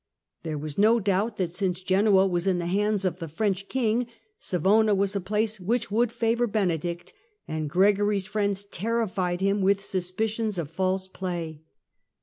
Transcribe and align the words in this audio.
There 0.41 0.57
was 0.57 0.79
no 0.79 0.99
doubt 0.99 1.37
that 1.37 1.51
since 1.51 1.79
Genoa 1.83 2.25
was 2.25 2.47
in 2.47 2.57
the 2.57 2.65
hands 2.65 3.05
of 3.05 3.19
the 3.19 3.27
French 3.27 3.69
King, 3.69 4.07
Savona 4.39 4.95
was 4.95 5.15
a 5.15 5.21
place 5.21 5.59
which 5.59 5.91
would 5.91 6.11
favour 6.11 6.47
Benedict, 6.47 7.13
and 7.47 7.69
Gregory's 7.69 8.25
friends 8.25 8.63
terrified 8.63 9.41
him 9.41 9.61
with 9.61 9.83
suspicions 9.85 10.57
of 10.57 10.71
false 10.71 11.07
play. 11.07 11.61